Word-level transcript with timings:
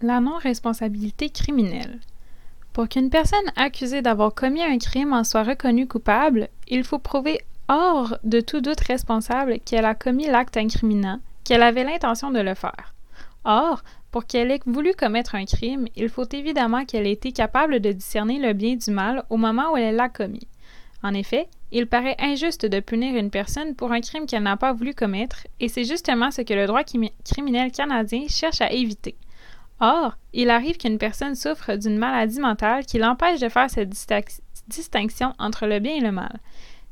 La 0.00 0.20
non-responsabilité 0.20 1.28
criminelle. 1.28 1.98
Pour 2.72 2.88
qu'une 2.88 3.10
personne 3.10 3.50
accusée 3.56 4.00
d'avoir 4.00 4.32
commis 4.32 4.62
un 4.62 4.78
crime 4.78 5.12
en 5.12 5.24
soit 5.24 5.42
reconnue 5.42 5.88
coupable, 5.88 6.48
il 6.68 6.84
faut 6.84 7.00
prouver 7.00 7.40
hors 7.66 8.16
de 8.22 8.40
tout 8.40 8.60
doute 8.60 8.78
responsable 8.78 9.58
qu'elle 9.58 9.84
a 9.84 9.96
commis 9.96 10.28
l'acte 10.28 10.56
incriminant, 10.56 11.18
qu'elle 11.42 11.64
avait 11.64 11.82
l'intention 11.82 12.30
de 12.30 12.38
le 12.38 12.54
faire. 12.54 12.94
Or, 13.44 13.82
pour 14.12 14.24
qu'elle 14.24 14.52
ait 14.52 14.60
voulu 14.66 14.94
commettre 14.94 15.34
un 15.34 15.46
crime, 15.46 15.88
il 15.96 16.08
faut 16.08 16.28
évidemment 16.30 16.84
qu'elle 16.84 17.08
ait 17.08 17.12
été 17.12 17.32
capable 17.32 17.80
de 17.80 17.90
discerner 17.90 18.38
le 18.38 18.52
bien 18.52 18.76
du 18.76 18.92
mal 18.92 19.24
au 19.30 19.36
moment 19.36 19.72
où 19.72 19.76
elle 19.76 19.96
l'a 19.96 20.08
commis. 20.08 20.46
En 21.02 21.12
effet, 21.12 21.48
il 21.72 21.88
paraît 21.88 22.16
injuste 22.20 22.66
de 22.66 22.78
punir 22.78 23.16
une 23.16 23.30
personne 23.30 23.74
pour 23.74 23.90
un 23.90 24.00
crime 24.00 24.26
qu'elle 24.26 24.44
n'a 24.44 24.56
pas 24.56 24.72
voulu 24.72 24.94
commettre, 24.94 25.48
et 25.58 25.68
c'est 25.68 25.84
justement 25.84 26.30
ce 26.30 26.42
que 26.42 26.54
le 26.54 26.68
droit 26.68 26.84
criminel 27.24 27.72
canadien 27.72 28.26
cherche 28.28 28.60
à 28.60 28.70
éviter. 28.70 29.16
Or, 29.80 30.16
il 30.32 30.50
arrive 30.50 30.76
qu'une 30.76 30.98
personne 30.98 31.34
souffre 31.34 31.76
d'une 31.76 31.98
maladie 31.98 32.40
mentale 32.40 32.84
qui 32.84 32.98
l'empêche 32.98 33.40
de 33.40 33.48
faire 33.48 33.70
cette 33.70 33.94
distinction 34.68 35.32
entre 35.38 35.66
le 35.66 35.78
bien 35.78 35.94
et 35.94 36.00
le 36.00 36.12
mal. 36.12 36.40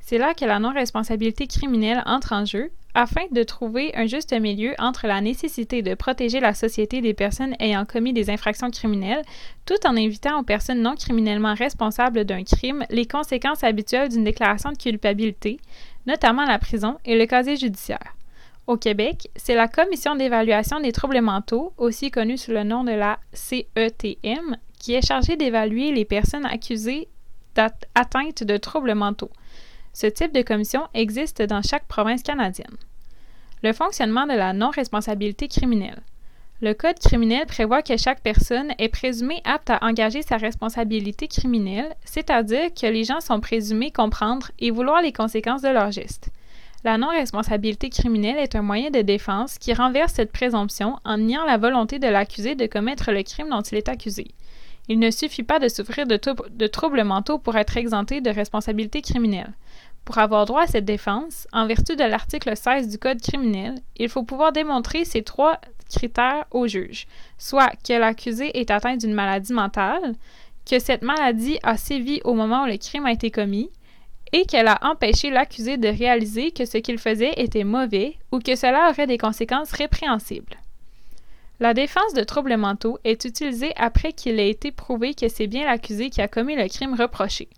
C'est 0.01 0.19
là 0.19 0.35
que 0.35 0.45
la 0.45 0.61
non-responsabilité 0.61 1.49
criminelle 1.49 2.03
entre 2.07 2.33
en 2.33 2.45
jeu, 2.45 2.71
afin 2.95 3.23
de 3.33 3.43
trouver 3.43 3.95
un 3.97 4.07
juste 4.07 4.33
milieu 4.33 4.75
entre 4.79 5.09
la 5.09 5.21
nécessité 5.21 5.83
de 5.83 5.95
protéger 5.95 6.39
la 6.39 6.55
société 6.55 7.01
des 7.01 7.13
personnes 7.13 7.57
ayant 7.59 7.85
commis 7.85 8.13
des 8.13 8.31
infractions 8.31 8.71
criminelles, 8.71 9.25
tout 9.67 9.85
en 9.85 9.97
évitant 9.97 10.39
aux 10.39 10.45
personnes 10.45 10.81
non 10.81 10.95
criminellement 10.95 11.55
responsables 11.55 12.25
d'un 12.25 12.45
crime 12.45 12.85
les 12.89 13.07
conséquences 13.07 13.65
habituelles 13.65 14.09
d'une 14.09 14.25
déclaration 14.25 14.71
de 14.71 14.79
culpabilité, 14.79 15.59
notamment 16.07 16.45
la 16.45 16.61
prison 16.61 16.99
et 17.05 17.19
le 17.19 17.27
casier 17.27 17.57
judiciaire. 17.57 18.15
Au 18.67 18.77
Québec, 18.77 19.31
c'est 19.37 19.55
la 19.55 19.69
Commission 19.69 20.17
d'évaluation 20.17 20.81
des 20.81 20.91
troubles 20.91 21.21
mentaux, 21.21 21.73
aussi 21.77 22.11
connue 22.11 22.37
sous 22.37 22.51
le 22.51 22.65
nom 22.65 22.83
de 22.83 22.91
la 22.91 23.21
CETM, 23.33 24.57
qui 24.81 24.95
est 24.95 25.07
chargée 25.07 25.37
d'évaluer 25.37 25.93
les 25.93 26.05
personnes 26.05 26.47
accusées 26.47 27.09
d'atteintes 27.55 28.43
de 28.43 28.57
troubles 28.57 28.95
mentaux. 28.95 29.31
Ce 29.93 30.09
type 30.09 30.35
de 30.35 30.43
commission 30.43 30.83
existe 30.95 31.43
dans 31.43 31.63
chaque 31.63 31.87
province 31.87 32.25
canadienne. 32.25 32.77
Le 33.63 33.73
fonctionnement 33.73 34.27
de 34.27 34.35
la 34.35 34.53
non-responsabilité 34.53 35.47
criminelle. 35.47 36.03
Le 36.61 36.75
Code 36.75 36.99
criminel 36.99 37.47
prévoit 37.47 37.83
que 37.83 37.97
chaque 37.97 38.21
personne 38.21 38.73
est 38.79 38.89
présumée 38.89 39.43
apte 39.45 39.71
à 39.71 39.79
engager 39.83 40.23
sa 40.23 40.39
responsabilité 40.39 41.29
criminelle, 41.29 41.95
c'est-à-dire 42.05 42.75
que 42.75 42.87
les 42.87 43.05
gens 43.05 43.21
sont 43.21 43.41
présumés 43.41 43.93
comprendre 43.93 44.51
et 44.59 44.73
vouloir 44.73 45.03
les 45.03 45.13
conséquences 45.13 45.63
de 45.63 45.69
leurs 45.69 45.93
gestes. 45.93 46.31
La 46.87 46.99
non-responsabilité 46.99 47.91
criminelle 47.91 48.39
est 48.39 48.55
un 48.55 48.63
moyen 48.63 48.91
de 48.91 49.03
défense 49.03 49.59
qui 49.59 49.75
renverse 49.75 50.13
cette 50.13 50.31
présomption 50.31 51.01
en 51.05 51.19
niant 51.19 51.45
la 51.45 51.57
volonté 51.57 51.99
de 51.99 52.07
l'accusé 52.07 52.55
de 52.55 52.67
commettre 52.67 53.11
le 53.11 53.25
crime 53.25 53.49
dont 53.51 53.61
il 53.61 53.77
est 53.77 53.89
accusé. 53.89 54.29
Il 54.87 55.01
ne 55.01 55.11
suffit 55.11 55.43
pas 55.43 55.59
de 55.59 55.67
souffrir 55.67 56.07
de, 56.07 56.67
troubles 56.69 57.03
mentaux 57.03 57.39
pour 57.39 57.57
être 57.57 57.77
exempté 57.77 58.21
de 58.21 58.31
responsabilité 58.31 59.03
criminelle. 59.03 59.53
Pour 60.05 60.19
avoir 60.19 60.47
droit 60.47 60.63
à 60.63 60.67
cette 60.69 60.85
défense, 60.85 61.49
en 61.53 61.67
vertu 61.67 61.97
de 61.97 62.05
l'article 62.05 62.57
16 62.57 62.89
du 62.89 62.99
Code 62.99 63.21
criminel, 63.21 63.75
il 63.97 64.09
faut 64.09 64.23
pouvoir 64.23 64.53
démontrer 64.53 65.05
ces 65.05 65.23
trois 65.23 65.61
critères 65.91 66.45
au 66.53 66.69
juge, 66.69 67.09
soit 67.37 67.73
que 67.85 67.95
l'accusé 67.95 68.61
est 68.61 68.71
atteint 68.71 68.97
d'une 68.97 69.13
maladie 69.13 69.55
mentale, 69.55 70.15
que 70.71 70.79
cette 70.79 71.03
maladie 71.03 71.59
a 71.65 71.77
sévi 71.77 72.21
au 72.23 72.35
moment 72.35 72.63
où 72.63 72.67
le 72.67 72.77
crime 72.77 73.07
a 73.07 73.13
été 73.13 73.33
commis, 73.33 73.71
et 74.33 74.45
qu'elle 74.45 74.69
a 74.69 74.79
empêché 74.83 75.31
l'accusé 75.31 75.77
de 75.77 75.89
réaliser 75.89 76.51
que 76.51 76.65
ce 76.65 76.79
qu'il 76.79 76.99
faisait 76.99 77.35
était 77.37 77.65
mauvais 77.65 78.17
ou 78.33 78.39
que 78.39 78.57
cela 78.57 78.91
aurait 78.91 79.07
des 79.07 79.19
conséquences 79.19 79.73
répréhensibles. 79.73 80.57
La 81.59 81.73
défense 81.73 82.13
de 82.13 82.23
troubles 82.23 82.57
mentaux 82.57 82.99
est 83.05 83.25
utilisée 83.25 83.73
après 83.77 84.13
qu'il 84.13 84.39
ait 84.39 84.51
été 84.51 84.73
prouvé 84.73 85.15
que 85.15 85.29
c'est 85.29 85.47
bien 85.47 85.65
l'accusé 85.65 86.11
qui 86.11 86.21
a 86.21 86.29
commis 86.29 86.55
le 86.55 86.69
crime 86.69 86.95
reproché. 86.95 87.49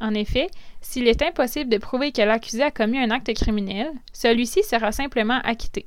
En 0.00 0.14
effet, 0.14 0.48
s'il 0.80 1.06
est 1.06 1.22
impossible 1.22 1.70
de 1.70 1.78
prouver 1.78 2.12
que 2.12 2.22
l'accusé 2.22 2.62
a 2.62 2.70
commis 2.70 2.98
un 2.98 3.10
acte 3.10 3.32
criminel, 3.34 3.90
celui-ci 4.12 4.62
sera 4.62 4.92
simplement 4.92 5.40
acquitté. 5.44 5.86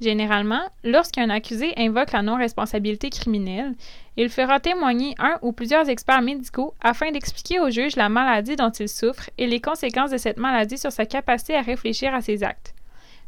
Généralement, 0.00 0.60
lorsqu'un 0.84 1.30
accusé 1.30 1.72
invoque 1.78 2.12
la 2.12 2.22
non-responsabilité 2.22 3.08
criminelle, 3.08 3.74
il 4.18 4.28
fera 4.28 4.60
témoigner 4.60 5.14
un 5.18 5.38
ou 5.40 5.52
plusieurs 5.52 5.88
experts 5.88 6.20
médicaux 6.20 6.74
afin 6.82 7.10
d'expliquer 7.10 7.60
au 7.60 7.70
juge 7.70 7.96
la 7.96 8.10
maladie 8.10 8.56
dont 8.56 8.70
il 8.70 8.88
souffre 8.88 9.30
et 9.38 9.46
les 9.46 9.60
conséquences 9.60 10.10
de 10.10 10.18
cette 10.18 10.36
maladie 10.36 10.76
sur 10.76 10.92
sa 10.92 11.06
capacité 11.06 11.56
à 11.56 11.62
réfléchir 11.62 12.14
à 12.14 12.20
ses 12.20 12.44
actes. 12.44 12.74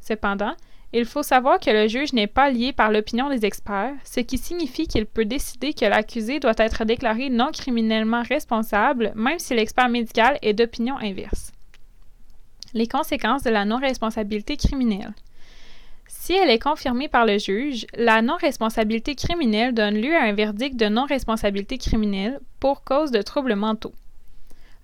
Cependant, 0.03 0.55
il 0.93 1.05
faut 1.05 1.23
savoir 1.23 1.59
que 1.59 1.71
le 1.71 1.87
juge 1.89 2.13
n'est 2.13 2.27
pas 2.27 2.51
lié 2.51 2.73
par 2.73 2.91
l'opinion 2.91 3.29
des 3.29 3.45
experts, 3.45 3.95
ce 4.05 4.21
qui 4.21 4.39
signifie 4.39 4.87
qu'il 4.87 5.05
peut 5.07 5.27
décider 5.27 5.75
que 5.75 5.85
l'accusé 5.85 6.39
doit 6.41 6.55
être 6.57 6.85
déclaré 6.85 7.29
non 7.29 7.51
criminellement 7.53 8.23
responsable, 8.23 9.13
même 9.15 9.39
si 9.39 9.55
l'expert 9.55 9.89
médical 9.89 10.39
est 10.41 10.55
d'opinion 10.55 10.97
inverse. 10.99 11.53
Les 12.73 12.87
conséquences 12.87 13.43
de 13.43 13.51
la 13.51 13.65
non-responsabilité 13.65 14.57
criminelle. 14.57 15.13
Si 16.29 16.35
elle 16.35 16.51
est 16.51 16.59
confirmée 16.59 17.09
par 17.09 17.25
le 17.25 17.39
juge, 17.39 17.87
la 17.97 18.21
non-responsabilité 18.21 19.15
criminelle 19.15 19.73
donne 19.73 19.95
lieu 19.95 20.15
à 20.15 20.25
un 20.25 20.35
verdict 20.35 20.77
de 20.77 20.85
non-responsabilité 20.85 21.79
criminelle 21.79 22.39
pour 22.61 22.85
cause 22.85 23.11
de 23.11 23.23
troubles 23.23 23.55
mentaux. 23.55 23.95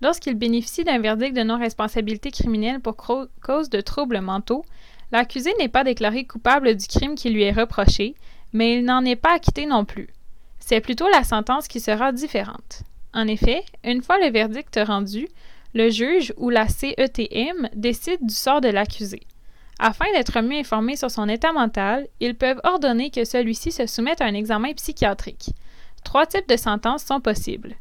Lorsqu'il 0.00 0.36
bénéficie 0.36 0.84
d'un 0.84 1.00
verdict 1.00 1.36
de 1.36 1.42
non-responsabilité 1.42 2.30
criminelle 2.30 2.80
pour 2.80 2.96
cause 2.96 3.68
de 3.68 3.82
troubles 3.82 4.22
mentaux, 4.22 4.64
L'accusé 5.12 5.52
n'est 5.58 5.68
pas 5.68 5.84
déclaré 5.84 6.24
coupable 6.24 6.76
du 6.76 6.86
crime 6.86 7.14
qui 7.14 7.28
lui 7.28 7.42
est 7.42 7.52
reproché, 7.52 8.14
mais 8.54 8.78
il 8.78 8.84
n'en 8.86 9.04
est 9.04 9.14
pas 9.14 9.34
acquitté 9.34 9.66
non 9.66 9.84
plus. 9.84 10.08
C'est 10.60 10.80
plutôt 10.80 11.10
la 11.10 11.24
sentence 11.24 11.68
qui 11.68 11.78
sera 11.78 12.12
différente. 12.12 12.84
En 13.12 13.28
effet, 13.28 13.64
une 13.84 14.02
fois 14.02 14.18
le 14.18 14.30
verdict 14.30 14.80
rendu, 14.82 15.28
le 15.74 15.90
juge 15.90 16.32
ou 16.38 16.48
la 16.48 16.68
CETM 16.68 17.68
décide 17.74 18.24
du 18.26 18.34
sort 18.34 18.62
de 18.62 18.68
l'accusé. 18.68 19.20
Afin 19.78 20.04
d'être 20.12 20.40
mieux 20.40 20.58
informé 20.58 20.96
sur 20.96 21.10
son 21.10 21.28
état 21.28 21.52
mental, 21.52 22.06
ils 22.20 22.34
peuvent 22.34 22.60
ordonner 22.64 23.10
que 23.10 23.24
celui-ci 23.24 23.72
se 23.72 23.86
soumette 23.86 24.20
à 24.20 24.26
un 24.26 24.34
examen 24.34 24.72
psychiatrique. 24.72 25.50
Trois 26.04 26.26
types 26.26 26.48
de 26.48 26.56
sentences 26.56 27.04
sont 27.04 27.20
possibles. 27.20 27.74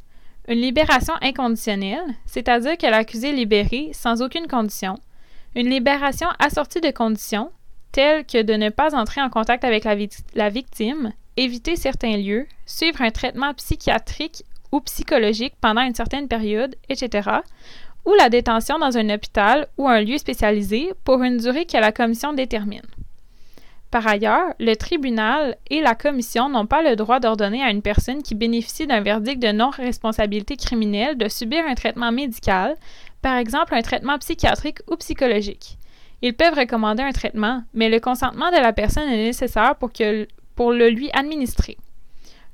Une 0.48 0.59
libération 0.59 1.14
inconditionnelle, 1.22 2.16
c'est-à-dire 2.26 2.78
que 2.78 2.88
l'accusé 2.88 3.30
est 3.30 3.34
libéré 3.34 3.92
sans 3.94 4.22
aucune 4.22 4.48
condition, 4.48 4.98
une 5.56 5.70
libération 5.70 6.28
assortie 6.40 6.81
de 6.81 6.92
conditions, 6.92 7.52
telles 7.92 8.25
que 8.25 8.42
de 8.42 8.54
ne 8.54 8.70
pas 8.70 8.96
entrer 8.96 9.22
en 9.22 9.30
contact 9.30 9.64
avec 9.64 9.86
la, 9.86 10.50
victime, 10.50 11.14
éviter 11.38 11.75
certains 11.75 12.18
lieux, 12.18 12.48
suivre 12.66 13.02
un 13.02 13.12
traitement 13.12 13.54
psychiatrique 13.54 14.44
ou 14.72 14.81
psychologique 14.81 15.54
pendant 15.62 15.81
une 15.81 15.94
certaine 15.94 16.28
période, 16.28 16.75
etc., 16.90 17.30
ou 18.06 18.14
la 18.16 18.30
détention 18.30 18.80
dans 18.80 18.97
un 18.97 19.09
hôpital 19.09 19.68
ou 19.78 19.88
un 19.88 20.02
lieu 20.02 20.18
spécialisé 20.18 20.91
pour 21.03 21.24
une 21.24 21.38
durée 21.38 21.66
que 21.66 21.78
la 21.78 21.91
commission 21.91 22.34
détermine. 22.34 22.81
Par 23.94 24.08
ailleurs, 24.08 24.56
le 24.59 24.74
tribunal 24.75 25.56
et 25.69 25.80
la 25.80 25.94
commission 25.94 26.50
n'ont 26.50 26.66
pas 26.66 26.81
le 26.81 26.96
droit 26.96 27.19
d'ordonner 27.19 27.62
à 27.62 27.69
une 27.69 27.84
personne 27.84 28.24
qui 28.24 28.34
bénéficie 28.34 28.88
d'un 28.88 29.02
verdict 29.02 29.40
de 29.40 29.52
non-responsabilité 29.52 30.58
criminelle 30.58 31.16
de 31.16 31.30
subir 31.30 31.63
un 31.68 31.75
traitement 31.75 32.12
médical, 32.12 32.75
par 33.22 33.38
exemple 33.38 33.75
un 33.75 33.84
traitement 33.84 34.18
psychiatrique 34.18 34.80
ou 34.90 34.96
psychologique. 34.96 35.78
Ils 36.24 36.34
peuvent 36.34 36.58
recommander 36.58 37.03
un 37.03 37.12
traitement, 37.12 37.62
mais 37.75 37.90
le 37.90 38.00
consentement 38.00 38.50
de 38.50 38.58
la 38.58 38.74
personne 38.74 39.09
est 39.09 39.25
nécessaire 39.25 39.75
pour, 39.75 39.92
pour 40.56 40.72
le 40.72 40.90
lui 40.90 41.12
administrer. 41.13 41.78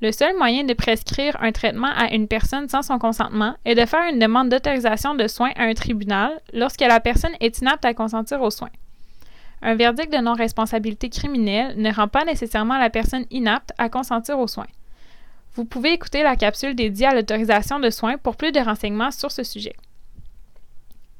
Le 0.02 0.12
seul 0.12 0.34
moyen 0.38 0.64
de 0.64 0.72
prescrire 0.72 1.36
un 1.42 1.52
traitement 1.52 1.90
à 1.94 2.14
une 2.14 2.26
personne 2.26 2.70
sans 2.70 2.80
son 2.80 2.98
consentement 2.98 3.54
est 3.66 3.74
de 3.74 3.84
faire 3.84 4.10
une 4.10 4.18
demande 4.18 4.48
d'autorisation 4.48 5.14
de 5.14 5.28
soins 5.28 5.52
à 5.56 5.64
un 5.64 5.74
tribunal 5.74 6.40
lorsque 6.54 6.80
la 6.80 7.00
personne 7.00 7.34
est 7.40 7.60
inapte 7.60 7.84
à 7.84 7.92
consentir 7.92 8.40
aux 8.40 8.50
soins. 8.50 8.70
Un 9.60 9.74
verdict 9.74 10.10
de 10.10 10.18
non-responsabilité 10.18 11.10
criminelle 11.10 11.74
ne 11.76 11.92
rend 11.92 12.08
pas 12.08 12.24
nécessairement 12.24 12.78
la 12.78 12.88
personne 12.88 13.26
inapte 13.30 13.72
à 13.76 13.90
consentir 13.90 14.38
aux 14.38 14.48
soins. 14.48 14.68
Vous 15.54 15.66
pouvez 15.66 15.92
écouter 15.92 16.22
la 16.22 16.36
capsule 16.36 16.74
dédiée 16.74 17.08
à 17.08 17.14
l'autorisation 17.14 17.78
de 17.78 17.90
soins 17.90 18.16
pour 18.16 18.36
plus 18.36 18.52
de 18.52 18.60
renseignements 18.60 19.10
sur 19.10 19.30
ce 19.30 19.42
sujet. 19.42 19.76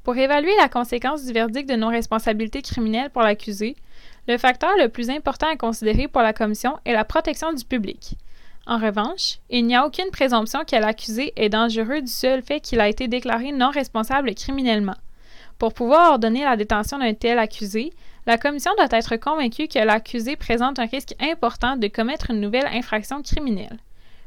Pour 0.05 0.17
évaluer 0.17 0.57
la 0.59 0.71
conséquence 0.71 1.27
du 1.27 1.35
verdict 1.35 1.69
de 1.69 1.77
non-responsabilité 1.77 2.63
criminelle 2.63 3.11
pour 3.11 3.21
l'accusé, 3.21 3.77
le 4.27 4.39
facteur 4.39 4.71
le 4.79 4.89
plus 4.89 5.11
important 5.11 5.49
à 5.53 5.57
considérer 5.57 6.09
pour 6.09 6.23
la 6.23 6.33
commission 6.33 6.79
est 6.87 6.95
la 6.95 7.05
protection 7.05 7.53
du 7.53 7.67
public. 7.67 8.17
En 8.67 8.79
revanche, 8.79 9.39
il 9.49 9.67
n'y 9.67 9.75
a 9.75 9.87
aucune 9.87 10.11
présomption 10.11 10.65
que 10.65 10.77
l'accusé 10.77 11.33
est 11.37 11.49
dangereux 11.49 12.03
du 12.03 12.11
seul 12.11 12.43
fait 12.43 12.61
qu'il 12.61 12.81
a 12.81 12.89
été 12.89 13.09
déclaré 13.09 13.53
non 13.53 13.71
responsable 13.71 14.35
criminellement. 14.35 14.97
Pour 15.59 15.75
pouvoir 15.75 16.13
ordonner 16.13 16.45
la 16.45 16.57
détention 16.57 16.99
d'un 16.99 17.15
tel 17.15 17.39
accusé, 17.39 17.93
la 18.27 18.39
commission 18.39 18.73
doit 18.77 18.99
être 18.99 19.17
convaincue 19.17 19.69
que 19.69 19.79
l'accusé 19.79 20.37
présente 20.37 20.79
un 20.79 20.87
risque 20.87 21.15
important 21.21 21.77
de 21.77 21.89
commettre 21.89 22.31
une 22.31 22.41
nouvelle 22.41 22.69
infraction 22.73 23.23
criminelle. 23.23 23.79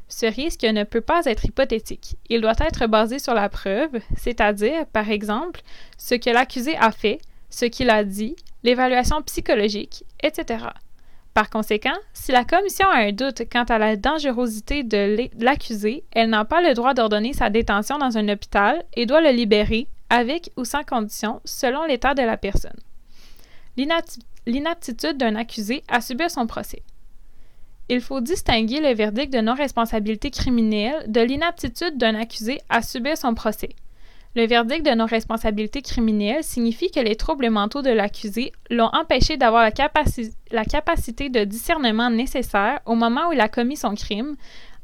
Ce 0.08 0.26
risque 0.26 0.64
ne 0.64 0.84
peut 0.84 1.00
pas 1.00 1.24
être 1.24 1.44
hypothétique. 1.44 2.16
Il 2.28 2.40
doit 2.40 2.52
être 2.60 2.86
basé 2.86 3.18
sur 3.18 3.34
la 3.34 3.48
preuve, 3.48 4.00
c'est-à-dire, 4.16 4.86
par 4.86 5.10
exemple, 5.10 5.60
ce 5.96 6.14
que 6.14 6.30
l'accusé 6.30 6.76
a 6.76 6.92
fait, 6.92 7.18
ce 7.50 7.64
qu'il 7.64 7.90
a 7.90 8.04
dit, 8.04 8.36
l'évaluation 8.62 9.22
psychologique, 9.22 10.04
etc. 10.22 10.66
Par 11.34 11.50
conséquent, 11.50 11.96
si 12.12 12.30
la 12.30 12.44
commission 12.44 12.88
a 12.88 12.98
un 12.98 13.10
doute 13.10 13.42
quant 13.50 13.64
à 13.64 13.78
la 13.78 13.96
dangerosité 13.96 14.84
de 14.84 15.28
l'accusé, 15.42 16.04
elle 16.12 16.30
n'a 16.30 16.44
pas 16.44 16.62
le 16.62 16.74
droit 16.74 16.94
d'ordonner 16.94 17.32
sa 17.32 17.50
détention 17.50 17.98
dans 17.98 18.16
un 18.16 18.28
hôpital 18.28 18.84
et 18.94 19.04
doit 19.04 19.20
le 19.20 19.30
libérer, 19.30 19.88
avec 20.10 20.50
ou 20.56 20.64
sans 20.64 20.84
condition, 20.84 21.40
selon 21.44 21.84
l'état 21.86 22.14
de 22.14 22.22
la 22.22 22.36
personne. 22.36 22.78
L'inaptitude 24.46 25.16
d'un 25.16 25.34
accusé 25.34 25.82
à 25.88 26.00
subir 26.00 26.30
son 26.30 26.46
procès. 26.46 26.82
Il 27.88 28.00
faut 28.00 28.20
distinguer 28.20 28.80
le 28.80 28.94
verdict 28.94 29.32
de 29.32 29.40
non-responsabilité 29.40 30.30
criminelle 30.30 31.04
de 31.10 31.20
l'inaptitude 31.20 31.98
d'un 31.98 32.14
accusé 32.14 32.60
à 32.68 32.80
subir 32.80 33.18
son 33.18 33.34
procès. 33.34 33.70
Le 34.36 34.46
verdict 34.48 34.84
de 34.84 34.90
non-responsabilité 34.90 35.80
criminelle 35.80 36.42
signifie 36.42 36.90
que 36.90 36.98
les 36.98 37.14
troubles 37.14 37.50
mentaux 37.50 37.82
de 37.82 37.90
l'accusé 37.90 38.52
l'ont 38.68 38.90
empêché 38.92 39.36
d'avoir 39.36 39.62
la, 39.62 39.70
la, 40.50 40.64
capacité 40.64 41.28
de 41.28 41.44
discernement 41.44 42.10
nécessaire 42.10 42.80
au 42.84 42.96
moment 42.96 43.28
où 43.28 43.32
il 43.32 43.40
a 43.40 43.48
commis 43.48 43.76
son 43.76 43.94
crime, 43.94 44.34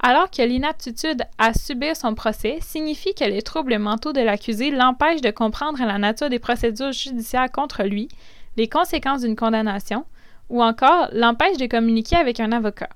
alors 0.00 0.30
que 0.30 0.42
l'inaptitude 0.42 1.24
à 1.36 1.52
subir 1.52 1.96
son 1.96 2.14
procès 2.14 2.58
signifie 2.60 3.14
que 3.14 3.24
les 3.24 3.42
troubles 3.42 3.78
mentaux 3.78 4.12
de 4.12 4.20
l'accusé 4.20 4.70
l'empêchent 4.70 5.20
de 5.20 5.32
comprendre 5.32 5.84
la 5.84 5.98
nature 5.98 6.30
des 6.30 6.38
procédures 6.38 6.92
judiciaires 6.92 7.50
contre 7.50 7.82
lui, 7.82 8.06
les 8.56 8.68
conséquences 8.68 9.22
d'une 9.22 9.36
condamnation, 9.36 10.04
ou 10.48 10.62
encore 10.62 11.08
l'empêche 11.12 11.56
de 11.56 11.66
communiquer 11.66 12.16
avec 12.16 12.38
un 12.38 12.52
avocat. 12.52 12.88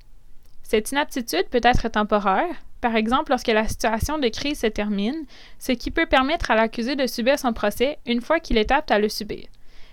Cette 0.62 0.92
inaptitude 0.92 1.48
peut 1.50 1.60
être 1.62 1.88
temporaire, 1.88 2.54
par 2.84 2.96
exemple 2.96 3.30
lorsque 3.30 3.48
la 3.48 3.66
situation 3.66 4.18
de 4.18 4.28
crise 4.28 4.58
se 4.58 4.66
termine, 4.66 5.24
ce 5.58 5.72
qui 5.72 5.90
peut 5.90 6.04
permettre 6.04 6.50
à 6.50 6.54
l'accusé 6.54 6.96
de 6.96 7.06
subir 7.06 7.38
son 7.38 7.54
procès 7.54 7.96
une 8.04 8.20
fois 8.20 8.40
qu'il 8.40 8.58
est 8.58 8.70
apte 8.70 8.90
à 8.90 8.98
le 8.98 9.08
subir. 9.08 9.46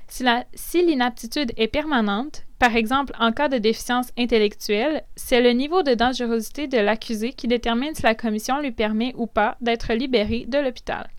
Si 0.10 0.86
l'inaptitude 0.86 1.54
est 1.56 1.70
permanente, 1.70 2.44
par 2.60 2.76
exemple 2.76 3.14
en 3.18 3.32
cas 3.32 3.48
de 3.48 3.60
déficience 3.60 4.12
intellectuelle, 4.18 5.04
c'est 5.16 5.40
le 5.40 5.52
niveau 5.52 5.84
de 5.84 5.94
dangerosité 5.94 6.68
de 6.68 6.80
l'accusé 6.80 7.32
qui 7.32 7.48
détermine 7.48 7.96
si 7.96 8.04
la 8.04 8.14
commission 8.14 8.60
lui 8.60 8.74
permet 8.74 9.14
ou 9.16 9.26
pas 9.26 9.56
d'être 9.62 9.94
libéré 9.94 10.44
de 10.46 10.58
l'hôpital. 10.58 11.10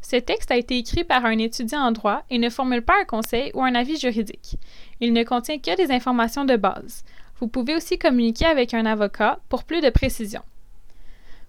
Ce 0.00 0.16
texte 0.16 0.50
a 0.50 0.56
été 0.56 0.78
écrit 0.78 1.04
par 1.04 1.26
un 1.26 1.36
étudiant 1.36 1.82
en 1.82 1.92
droit 1.92 2.22
et 2.30 2.38
ne 2.38 2.48
formule 2.48 2.80
pas 2.80 2.98
un 2.98 3.04
conseil 3.04 3.50
ou 3.52 3.62
un 3.62 3.74
avis 3.74 3.98
juridique. 3.98 4.56
Il 5.00 5.12
ne 5.12 5.24
contient 5.24 5.58
que 5.58 5.76
des 5.76 5.92
informations 5.92 6.46
de 6.46 6.56
base. 6.56 7.04
Vous 7.40 7.48
pouvez 7.48 7.76
aussi 7.76 7.98
communiquer 7.98 8.46
avec 8.46 8.74
un 8.74 8.86
avocat 8.86 9.38
pour 9.48 9.64
plus 9.64 9.80
de 9.80 9.90
précision. 9.90 10.42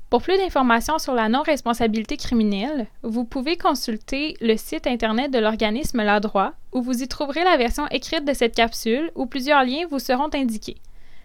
Pour 0.09 0.23
plus 0.23 0.37
d'informations 0.37 0.97
sur 0.97 1.13
la 1.13 1.29
non-responsabilité 1.29 2.17
criminelle, 2.17 2.87
vous 3.03 3.25
pouvez 3.25 3.57
consulter 3.57 4.35
le 4.41 4.57
site 4.57 4.87
Internet 4.87 5.31
de 5.31 5.37
l'organisme 5.37 6.01
La 6.01 6.19
Droit, 6.19 6.53
où 6.71 6.81
vous 6.81 7.03
y 7.03 7.07
trouverez 7.07 7.43
la 7.43 7.57
version 7.57 7.87
écrite 7.89 8.25
de 8.25 8.33
cette 8.33 8.55
capsule 8.55 9.11
où 9.13 9.27
plusieurs 9.27 9.63
liens 9.63 9.85
vous 9.89 9.99
seront 9.99 10.29
indiqués. 10.33 10.77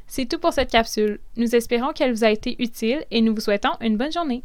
C'est 0.07 0.27
tout 0.27 0.39
pour 0.39 0.53
cette 0.53 0.71
capsule. 0.71 1.19
Nous 1.37 1.57
espérons 1.57 1.93
qu'elle 1.93 2.13
vous 2.13 2.25
a 2.25 2.31
été 2.31 2.63
utile 2.63 3.05
et 3.11 3.23
nous 3.23 3.35
vous 3.35 3.41
souhaitons 3.41 3.73
une 3.81 3.97
bonne 3.97 4.13
journée. 4.13 4.43